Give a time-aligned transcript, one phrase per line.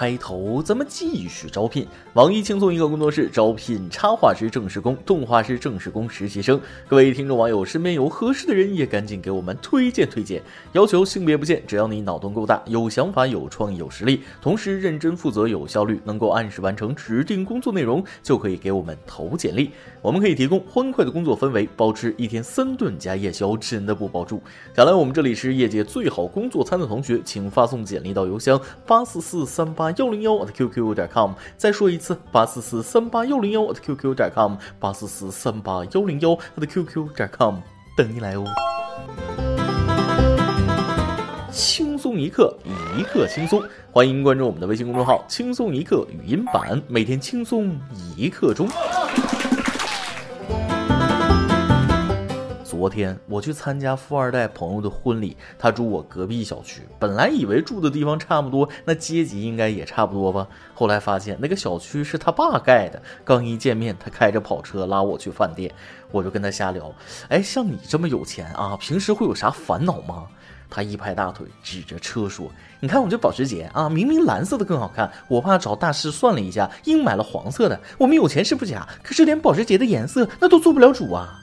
[0.00, 1.86] 开头，咱们继续招聘。
[2.14, 6.58] 网易轻松一刻工作室招聘插画师、正式工、动画师、正式工实习生。
[6.88, 10.42] 各位听众网友，身边有合适的人，也赶紧给我们推荐推荐。
[10.72, 19.70] 要求性别不限，只要你脑洞够大，有想法、有创意、有实力，同时认真负责、有效率，能够按时完成指定工作内容，就可以给我们投简历。
[20.00, 24.42] 我们可以提供欢快的工作氛围，包吃一天三顿加夜宵，真的不包住。
[24.74, 31.32] 想来我们这里是业界最好工作餐的同学，请发送简历到邮箱八四四三八幺零幺 at qq 点 com。
[31.56, 37.56] 再说一次，八四四三八幺零幺 at qq 点 com，八四四三八幺零幺 at qq 点 com，
[37.96, 38.44] 等你来哦。
[41.52, 42.56] 轻松一刻，
[42.96, 47.76] 一刻轻松，欢迎关注我们的微信公众号“轻松一刻语音版”，每天轻松
[48.16, 48.68] 一刻钟。
[52.70, 56.82] 昨天我去参加富二代朋友的婚礼，他住我隔壁小区。
[57.00, 60.46] 本来以为住的地方差不多，那阶级应该也差不多吧。
[60.72, 63.02] 后来发现那个小区是他爸盖的。
[63.24, 65.74] 刚一见面，他开着跑车拉我去饭店，
[66.12, 66.94] 我就跟他瞎聊。
[67.26, 70.28] 哎，像你这么有钱啊，平时会有啥烦恼吗？
[70.70, 77.80] 他一拍大腿，指着车说：“你看我这保时捷啊，明明蓝色的更好看，我爸找大师算了一下，硬买了黄色的。
[77.98, 81.36] 我们有钱是不假，可是连保时捷的颜色那都做不了主啊。”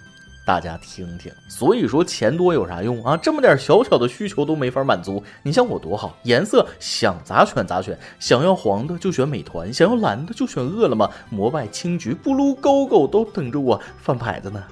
[0.48, 3.18] 大家听听，所以说钱多有啥用啊？
[3.18, 5.22] 这么点小小的需求都没法满足。
[5.44, 14.64] 你像我多好，颜色想咋选咋选，想要黄的就选美团，想要蓝的就选饿了么，摩拜、青桔、不撸、勾勾都等着我翻牌子呢。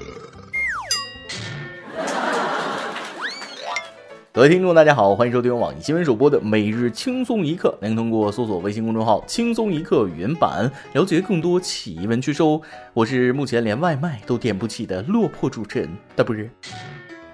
[4.35, 7.73] 各位听众，大家好，欢迎收听网易新闻首播的每日轻松一刻。
[7.81, 12.59] 您通过搜索微信公众号“轻松一刻”语音版了解更多奇闻趣事哦。
[12.93, 16.49] 我是目前连外卖都点不起的落魄主持人大不日。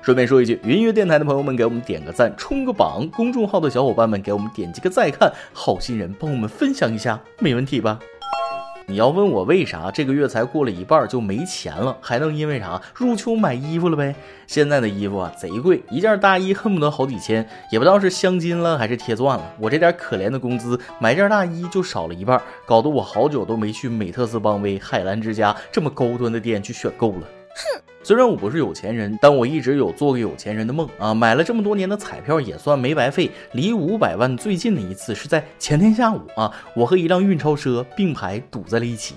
[0.04, 7.98] 顺便说一句，云音乐电台的朋友们给我们点个赞，冲个榜；公众号的小伙伴们给我们点击个再看，好心人帮我们分享一下，没问题吧？
[8.88, 14.14] 你要问我为啥这个月才过了一半就没钱了，还能因为啥入秋买衣服了呗？
[14.48, 19.54] 现在的衣服啊贼贵，一件大衣恨不得好几千，也不知道是镶金了还是贴钻了。
[19.58, 27.41] 我这点可怜的工资买件大衣就少了一半，搞得我好久都没去美特斯邦威、海澜之家这么高端的店去选购了。
[27.56, 27.82] 哼。
[28.04, 31.14] 虽然我不是有钱人，但我一直有做个有钱人的梦啊！
[31.14, 33.30] 买了这么多年的彩票也算没白费。
[33.52, 39.16] 离五百万最近的一次是在前天下午啊，我和一辆运钞车并排堵在了一起。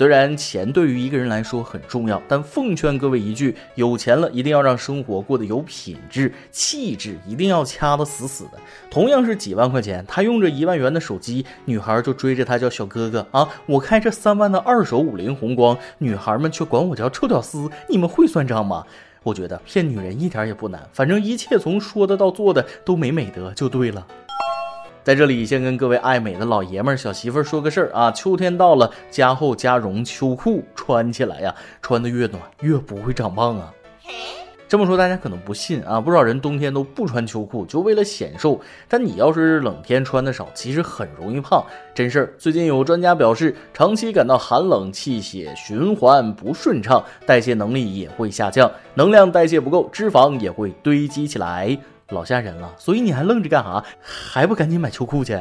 [0.00, 8.52] 虽然钱对于一个人来说很重要，但奉劝各位一句：有钱了一定要让生活过得有品质，气质一定要掐得死死的。
[8.90, 13.46] 同样是几万块钱，他用着一万元的手机，女孩就追着他叫小哥哥啊！
[13.66, 17.68] 我开着三万的二手五菱宏光，女孩们却管我叫臭屌丝。
[17.86, 18.82] 你们会算账吗？
[19.22, 24.06] 我觉得骗女人一点也不难，反正一切从说的到做的都没美德就对了。
[25.02, 28.10] 在这里，先跟各位爱美的老爷们儿、小媳妇儿说个事儿啊！
[28.12, 33.72] 秋天到了，加厚加绒秋裤穿起来呀，穿的越暖越不会长胖啊。
[34.68, 38.60] 这么说大家可能不信啊，不少人冬天都不穿秋裤，就为了显瘦。
[38.88, 42.34] 但你要是冷天穿的少，其实很容易胖，真事儿。
[42.38, 51.76] 最近有专家表示，长期感到寒冷，气血循环不顺畅，代谢能力也会下降，能量代谢不够，脂肪也会堆积起来。
[52.10, 53.84] 老吓人了，所以你还愣着干啥？
[54.02, 55.38] 还不赶紧买秋裤去？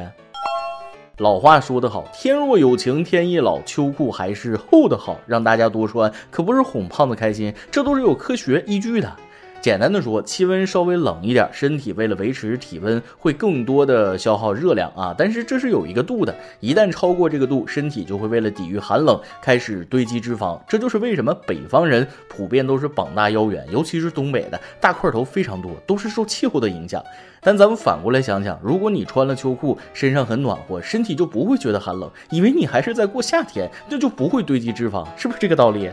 [1.18, 9.13] 老话说得好，天若有情天亦老，秋裤还是厚的好，让大家多穿，可不是哄胖子开心，这都是有科学依据的。
[9.62, 15.14] 简单的说，气温稍微冷一点，身体为了维持体温，会更多的消耗热量啊。
[15.18, 20.58] 但是这是有一个度的，一旦超过这个度，身体就会为了抵御寒冷，开始堆积脂肪。
[20.68, 27.03] 这就是为什么北方人普遍都是膀大腰圆，尤其是东北的大块头非常多，都是受气候的影响。
[27.42, 35.90] 但咱们反过来想想，如果你穿了秋裤，身上很暖和，身体就不会觉得寒冷，以为你还是在过夏天，那就不会堆积脂肪，是不是这个道理？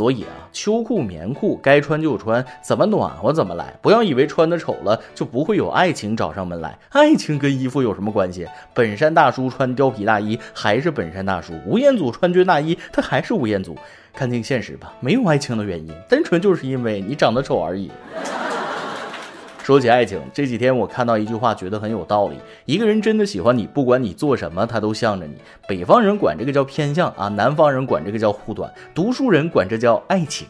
[0.00, 3.74] 所以啊，秋裤、棉裤该穿就穿，怎么暖和怎么来。
[3.82, 8.46] 不要以为穿的丑了就不会有爱情找上门来，爱情跟衣服有什么关系？
[8.72, 13.76] 本山大叔穿貂皮大衣还是本山大叔，吴彦祖穿军大衣他还是吴彦祖。
[14.14, 17.90] 看清现实吧，没有爱情的原因，单纯就是因为你长得丑而已。
[19.70, 22.34] 说起爱情，这几天我看到一句话，觉得很有道理。
[22.64, 25.34] 一个人真的喜欢你，不管你做什么，他都向着你。
[25.68, 30.48] 北方人管这个叫偏向啊，南方人管这个叫护短，读书人管这叫爱情。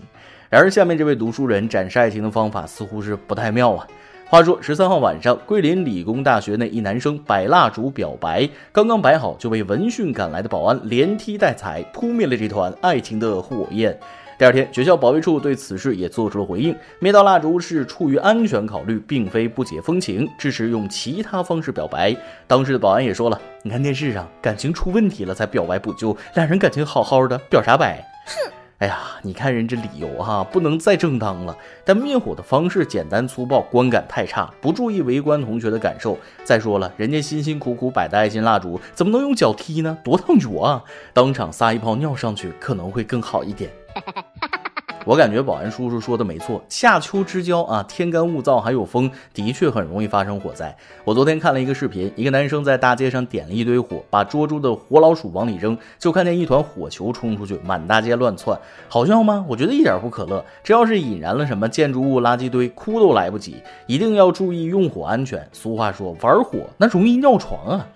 [0.49, 3.87] 然而，下面这位读书人展示爱情的方法似乎是不太妙啊。
[4.31, 14.01] 话说十三号晚上，桂林理工大学内一男生摆蜡烛表白，刚刚摆好，就被闻讯赶来的保安连踢带踩，扑灭了这团爱情的火焰。
[14.41, 22.17] 第二天，学校保卫处对此事也做出了回应：灭掉蜡烛是出于安全考虑，并非不解风情，支持用其他方式表白。
[22.47, 28.60] 当时的保安也说了：“你看电视上，感情出问题了才表白补救，俩人感情好好的，表啥白？”哼。
[28.81, 31.55] 哎呀，你看人这理由哈，不能再正当了。
[31.85, 36.17] 但灭火的方式简单粗暴，观感太差，不注意围观同学的感受。
[36.45, 39.99] 再说了，人家辛辛苦苦摆的爱心蜡烛，怎么能用脚踢呢？
[40.03, 40.83] 多烫脚啊！
[41.13, 43.71] 当场撒一泡尿上去，可能会更好一点。
[45.07, 50.77] 我感觉保安叔叔说的没错，夏秋之交啊，天干物燥还有风，的确很容易发生火灾。
[51.05, 58.59] 我昨天看了一个视频，一个男生在大街上点了一堆火，把捉住的活老鼠往里扔，就看见一团火球冲出去，满大街乱窜，
[58.89, 59.43] 好笑吗？
[59.49, 60.45] 我觉得一点不可乐。
[60.63, 63.57] 这要是引燃了什么建筑物、垃圾堆，哭都来不及。
[63.87, 65.49] 一定要注意用火安全。
[65.51, 67.87] 俗话说，玩火那容易尿床啊。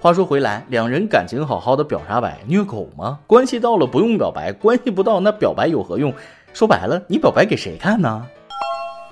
[0.00, 2.38] 话说回来，两人感情好好的，表啥白？
[2.46, 3.18] 虐狗吗？
[3.26, 6.12] 关系到了不用表白，关系不到那表白有何用？
[6.58, 8.26] 说白了，你表白给谁看呢？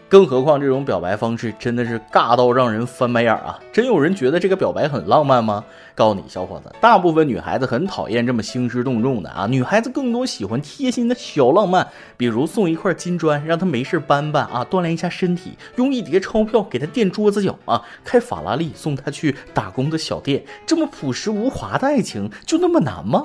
[0.09, 3.57] 更何况这种表白方式真的是尬到让人翻白眼啊！
[3.73, 5.63] 真有人觉得这个表白很浪漫吗？
[5.95, 20.45] 告诉你，小伙子，大部分女孩子很讨厌这么兴师动众的啊，女孩子更多喜欢贴心的小浪漫，比如送一块金砖，让她没事搬搬啊，锻炼一下身体；用一叠钞票给她垫桌子脚啊，开法拉利送她去打工的小店。
[20.67, 23.25] 这么朴实无华的爱情，就那么难吗？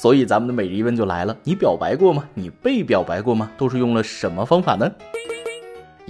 [0.00, 2.24] 所以咱们的每日一问就来了：你表白过吗？
[2.32, 3.50] 你被表白过吗？
[3.58, 4.90] 都是用了什么方法呢？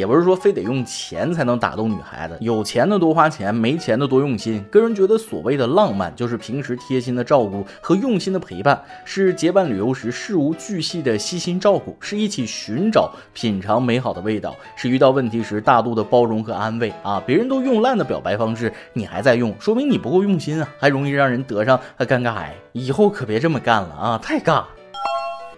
[0.00, 4.64] 也不是说非得用钱才能打动女孩子，有钱的多花钱，没钱的多用心。
[4.70, 17.22] 个人觉得，所谓的浪漫，就是平时贴心的照顾和用心的陪伴，是结伴旅游时事无巨细的细心照顾，是一起寻找、品尝美好的味道，是遇到问题时大度的包容和安慰啊！
[17.26, 22.54] 别人都用烂的表白方式，你还在用，说明你不够用心啊，还容易让人得上尴尬癌。
[22.72, 24.64] 以后可别这么干了啊，太尬。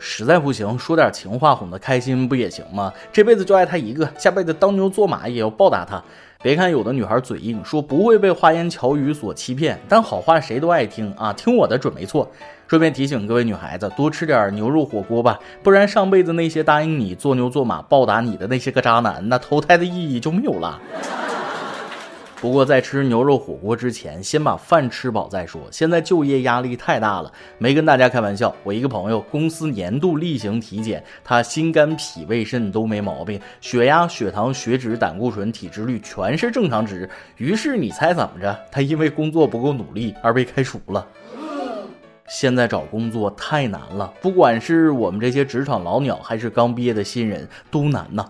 [0.05, 2.93] 实在不行，说点情话哄他开心不也行吗？
[3.13, 6.03] 这辈子就爱他一个，下辈子当牛做马也要报答他。
[6.43, 12.29] 别看有的女孩嘴硬，说不会被花言巧语所欺骗，但好话谁都爱听啊，听我的准没错。
[12.67, 20.81] 顺便提醒各位女孩子，多吃点牛肉火锅吧，不然上辈子那些答应你做牛做马报答你的那些个渣男，那投胎的意义就没有了。
[22.43, 25.63] 不过在吃牛肉火锅之前，先把饭吃饱再说。
[25.71, 28.53] 现在就业压力太大了，没跟大家开玩笑。
[28.65, 37.09] 我一个朋友公司年度例行体检，他心肝脾胃肾都没毛病，血压、血糖、血脂、胆固醇、体脂率全是正常值。
[37.37, 38.59] 于是你猜怎么着？
[38.73, 41.07] 他因为工作不够努力而被开除了。
[42.27, 48.29] 现在找工作太难了，不管是我们这些职场老鸟，还是刚毕业的新人，都难呐。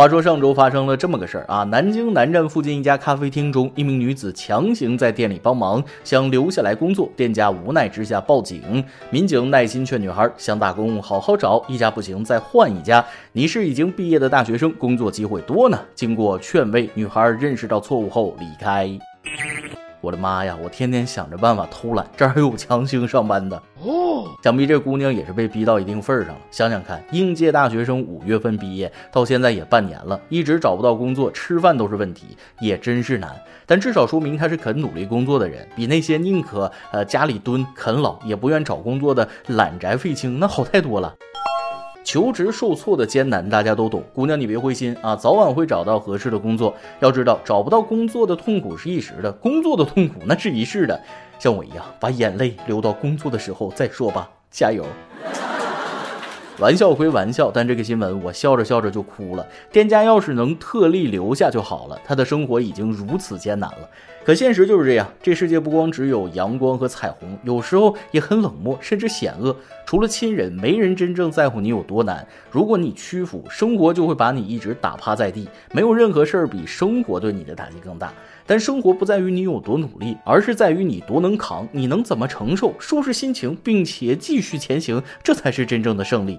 [0.00, 8.82] 话说上周发生了这么个事儿啊，南京南站附近一家咖啡厅中，一名女子强行在店里帮忙，想留下来工作，店家无奈之下报警。
[9.10, 13.04] 民警耐心劝女孩想打工好好找，一家不行再换一家。
[13.32, 15.78] 你是已经毕业的大学生，工作机会多呢。
[15.94, 18.88] 经过劝慰，女孩认识到错误后离开。
[20.00, 20.56] 我的妈呀！
[20.62, 24.26] 我天天想着办法偷懒，这儿还有强行上班的哦。
[24.42, 26.40] 想必这姑娘也是被逼到一定份儿上了。
[26.50, 33.30] 想想看，应届大学生五月份毕业，到现在也半年了，一直找不到工作，吃饭都是问题，也真是难。
[33.66, 41.14] 但至少说明她是肯努力工作的人，比那些宁可呃家里蹲啃老也不愿找工作的懒宅废青那好太多了。
[42.10, 44.02] 求职受挫的艰难，大家都懂。
[44.12, 46.74] 姑娘，你别灰心啊，早晚会找到合适的工作。
[46.98, 51.00] 要知道，找不到工作的痛苦是一时的，工作的痛苦那是一世的。
[51.38, 54.84] 像我一样，把眼泪流到工作的时候再说吧，加油。
[56.60, 59.46] 玩笑归玩笑，但这个新闻我笑着笑着就哭了。
[59.72, 63.88] 店家要是能特例留下就好了，他的生活已经如此艰难了。
[64.22, 69.56] 可现实就是这样，这世界不光只有阳光和彩虹，有时候也很冷漠，甚至险恶。
[69.86, 72.24] 除了亲人，没人真正在乎你有多难。
[72.50, 75.48] 如果你屈服，生活就会把你一直打趴在地。
[75.72, 78.12] 没有任何事儿比生活对你的打击更大。
[78.50, 86.36] 但生活不在于你有多努力，而是在于你多能扛，你能怎么承受，收拾心情，并且继续前行，这才是真正的胜利。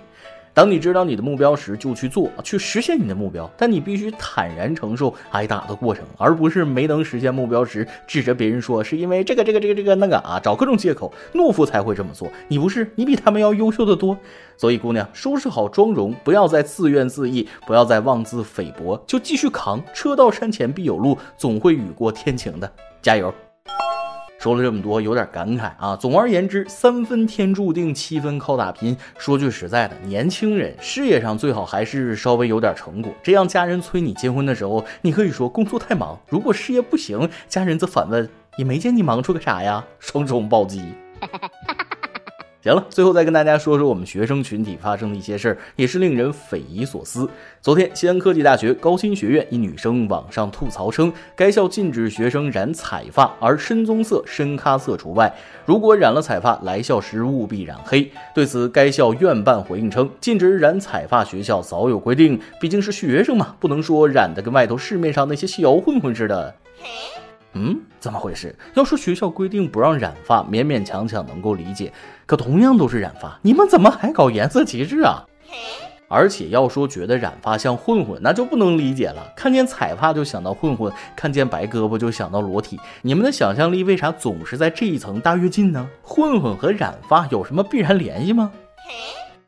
[0.53, 3.49] 当你知道你的目标时，就去做，去实现你的目标。
[3.57, 11.13] 但你必须坦然承受挨打的过程，而不是没能实现目标时指着别人说是因为这个这个这个这个那个啊，找各种借口。
[11.33, 12.91] 懦夫才会这么做，你不是？
[12.95, 14.17] 你比他们要优秀的多。
[14.57, 19.81] 所以，姑娘，收拾好妆容，不要再自怨自艾，不要再妄自菲薄，就继续扛。
[19.93, 22.71] 车到山前必有路，总会雨过天晴的。
[23.01, 23.33] 加油！
[24.41, 25.95] 说了这么多，有点感慨啊。
[25.95, 28.97] 总而言之，三分天注定，七分靠打拼。
[29.19, 36.19] 说句实在的，年轻人事业上最好还是稍微有点成果，这样家人催你结婚的时候，你可以说工作太忙。
[36.27, 39.85] 如果事业不行，家人则反问：也没见你忙出个啥呀？
[39.99, 40.81] 双重暴击。
[42.63, 47.27] 行了，最后再跟大家说说我们学生群体发生的一些事儿，也是令人匪夷所思。
[47.59, 55.33] 昨天，西安科技大学高新学院一女生网上吐槽称，该校禁止学生染彩发，而深棕色、深咖色除外。
[55.65, 58.11] 如果染了彩发，来校时务必染黑。
[58.35, 66.53] 对此，该校院办回应称，禁止染彩发学校早有规定，毕竟是学生嘛，不能说染的跟外头市面上那些小混混似的。
[67.53, 68.55] 嗯，怎么回事？
[68.75, 71.91] 要说学校规定不让染发，勉勉强强能够理解。
[72.25, 75.25] 可同样都是染发，你们怎么还搞颜色歧视啊？
[76.07, 79.31] 而且要说觉得染发像混混，那就不能理解了。
[79.35, 82.77] 看见彩发就想到混混，看见白胳膊就想到裸体。
[83.01, 85.87] 你们的想象力为啥总是在这一层大跃进呢？
[86.01, 88.51] 混混和染发有什么必然联系吗？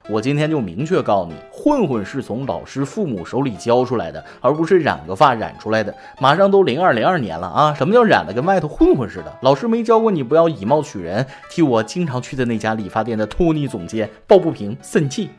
[0.09, 5.95] 我今天就明确告诉你，混混是从老师、父母手里教出来的，而不是染个发染出来的。
[6.19, 9.33] 马上都零二零二年了啊，什么叫染的跟外头混混似的？
[9.41, 15.29] 老师没教过你不要以貌取人，替我经常去的那家理发店的托尼总监抱不平，生气。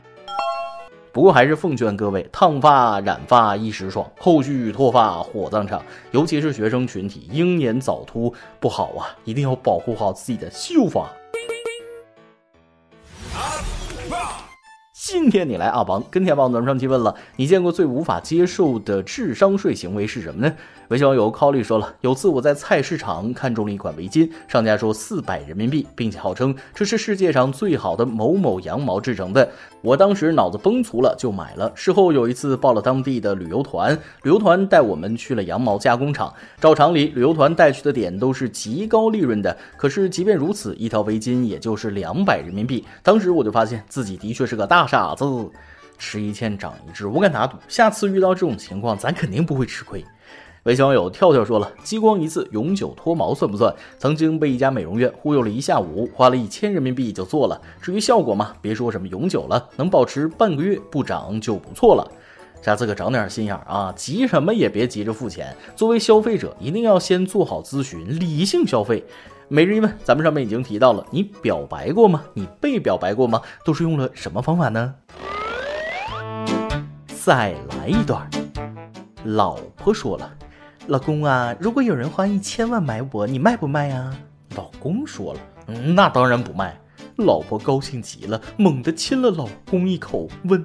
[1.11, 5.79] 不过还是奉劝各位，烫发染发一时爽，后续脱发火葬场。
[6.09, 11.07] 尤其是学生群体，英年早秃不好啊，一定要保护好自己的秀发。
[15.07, 20.55] 今天你来阿王跟天王暖上提问了，你见过最无法接受的智商税行为是什么呢？
[20.89, 29.49] 微信网友 c o l l 说了，有次我在菜市场看中了一款围巾，商家说四百人民币，并且号称这是世界上最好的某某羊毛制成的。
[29.81, 31.71] 我当时脑子崩粗了，就买了。
[31.73, 36.31] 事后有一次报了当地的旅游团，旅游团带我们去了羊毛加工厂。
[36.61, 39.57] 照常理，旅游团带去的点都是极高利润的。
[39.77, 42.85] 可是即便如此，一条围巾也就是两百人民币。
[43.01, 45.25] 当时我就发现自己的确是个大傻子，
[45.97, 50.05] 吃一堑长一智，我敢打赌，下次遇到这种情况，咱肯定不会吃亏。
[50.65, 53.71] 微信网友跳跳说了：“激光一次永久脱毛算不算？
[53.99, 57.61] 曾经被一家美容院忽悠了一下午，花了一千人民币就做了。
[57.79, 62.11] 至于效果嘛，别说什么永久了，能保持半个月不长就不错了。
[62.63, 65.55] 下次可长点心眼啊，急什么也别急着付钱。
[65.75, 69.05] 作为消费者，一定要先做好咨询，理性消费。
[69.47, 72.23] 每日一问，咱们上面已经提到了，你表白过吗？
[72.33, 73.39] 你被表白过吗？
[73.63, 74.95] 都是用了什么方法呢？
[77.23, 78.27] 再来一段，
[79.25, 80.27] 老婆说了。”
[80.87, 84.15] 老公啊，如果有人花一千万买我，你卖不卖啊？
[84.55, 86.79] 老公说了，嗯，那当然不卖。
[87.15, 90.63] 老婆高兴极了，猛地亲了老公一口，问：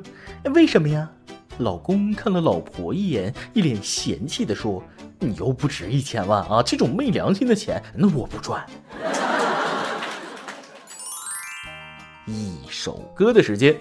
[0.55, 1.11] 为什么呀？
[1.59, 4.83] 老公看了老婆一眼，一脸嫌弃地说
[5.19, 8.63] ：“你又不值一千万啊，这种昧良心的钱，那我不赚。”
[12.27, 13.75] 一首歌的时间。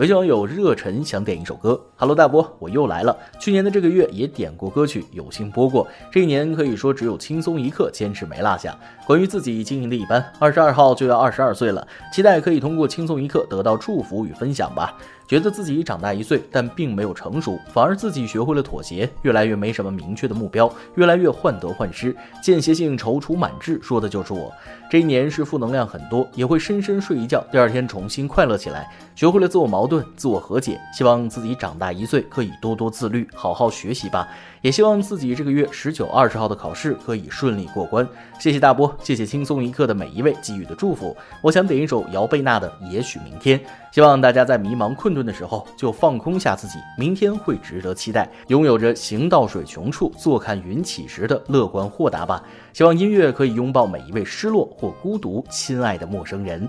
[0.00, 3.14] 微信网友热忱想点一首歌，Hello 大波，我又来了。
[3.38, 5.86] 去年的这个月也点过歌曲，有幸播过。
[6.10, 8.74] 这一年可以说只有轻松一刻坚持没落下。
[9.06, 14.96] 关于自己经营的一般，二十二号就要二十二岁了，期待可以通过轻松一刻得到祝福与分享吧。
[15.30, 24.52] 觉得自己长大一岁，但并没有成熟，反而自己学会了妥协，越来越没什么明确的目标，越来越患得患失，间歇性踌躇满志，说的就是我。
[24.90, 30.80] 这一年是负能量很多，也会深深睡一觉，第二天重新快乐起来，学会了自我矛盾、自我和解。
[30.92, 34.26] 希望自己长大一岁，可以多多自律，好好学习吧。
[34.62, 38.06] 也希望自己这个月十九、二十号的考试可以顺利过关。
[38.38, 41.16] 谢谢大波，谢谢轻松一刻的每一位给予的祝福。
[41.42, 43.58] 我想点一首姚贝娜的《也许明天》，
[43.90, 48.30] 希望大家在迷茫困顿的时候就放空下自己，明天会值得期待。
[48.48, 52.42] 拥有着行到水穷处，坐看云起时的乐观豁达吧。
[52.74, 56.68] 希望音乐可以拥抱每一位失落或孤独亲爱的陌生人。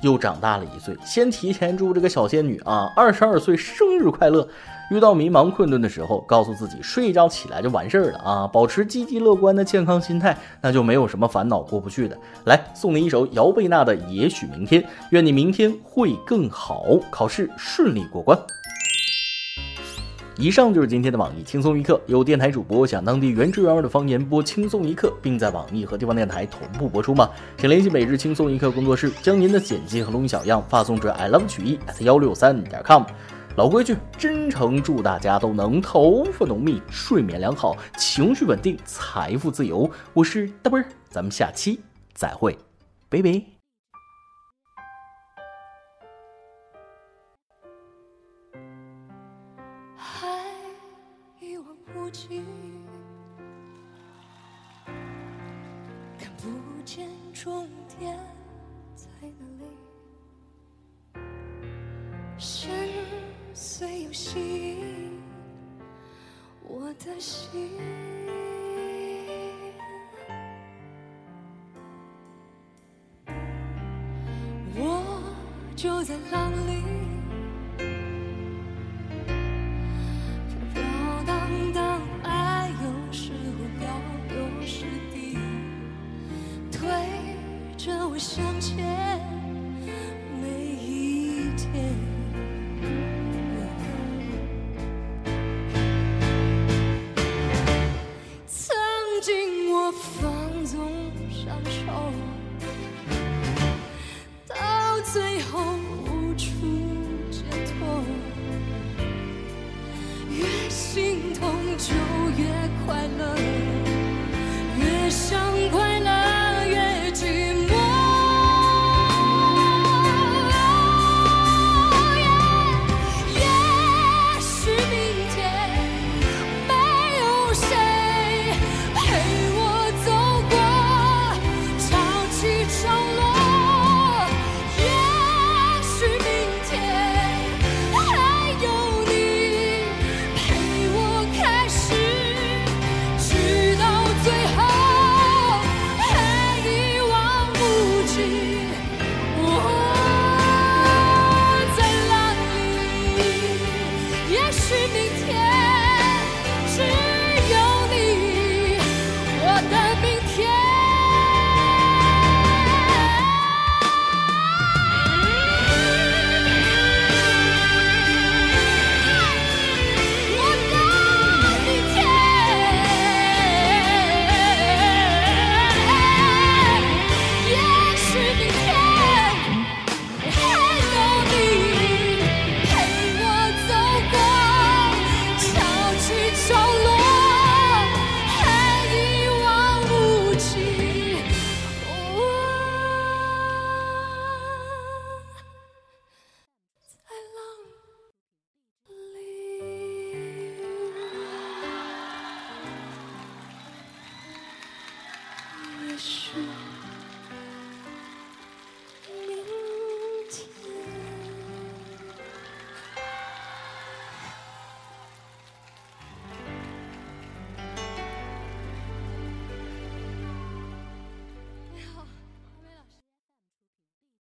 [0.00, 4.46] 又长大了一岁，先提前祝这个小仙女啊，二十二岁生日快乐！
[4.90, 8.46] 遇到迷茫困顿的时候，告诉自己睡一觉起来就完事儿了啊！
[8.46, 12.16] 保持积极乐观的健康心态，那就没有什么烦恼过不去的。
[12.44, 18.38] 来，送你一首姚贝娜的《也许明天》，愿你明天会更好，考试顺利过关。
[20.36, 27.30] 以上就是今天的网易轻松一刻，有电台主播想当地原汁原味的方言播轻松一刻，并在网易和地方电台同步播出吗？
[27.56, 33.04] 请联系每日轻松一刻工作室，将您的简介和录音小样发送至 i love 曲艺 at 幺六三点 com。
[33.56, 39.88] 老规矩，真诚祝大家都能头发浓密、睡眠良好、情绪稳定、财富自由。
[40.12, 41.80] 我是大奔儿，咱们下期
[42.12, 42.58] 再会，
[43.08, 43.53] 拜拜。
[63.64, 65.08] 邃又细，
[66.68, 67.50] 我的心。
[74.76, 75.24] 我。
[75.76, 76.82] 就在浪里，